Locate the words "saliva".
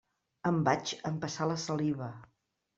1.69-2.13